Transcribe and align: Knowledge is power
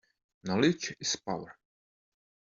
Knowledge 0.43 0.95
is 0.99 1.15
power 1.17 1.53